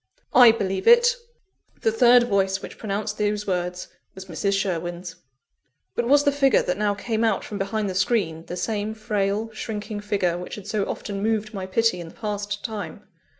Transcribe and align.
"I 0.33 0.51
believe 0.51 0.87
it!" 0.87 1.15
The 1.81 1.91
third 1.91 2.23
voice 2.23 2.59
which 2.63 2.79
pronounced 2.79 3.19
those 3.19 3.45
words 3.45 3.87
was 4.15 4.25
Mrs. 4.25 4.59
Sherwin's. 4.59 5.17
But 5.93 6.07
was 6.07 6.23
the 6.23 6.31
figure 6.31 6.63
that 6.63 6.79
now 6.79 6.95
came 6.95 7.23
out 7.23 7.43
from 7.43 7.59
behind 7.59 7.87
the 7.87 7.93
screen, 7.93 8.43
the 8.47 8.57
same 8.57 8.95
frail, 8.95 9.51
shrinking 9.53 9.99
figure 9.99 10.39
which 10.39 10.55
had 10.55 10.65
so 10.65 10.85
often 10.85 11.21
moved 11.21 11.53
my 11.53 11.67
pity 11.67 11.99
in 11.99 12.07
the 12.09 12.15
past 12.15 12.65
time? 12.65 13.03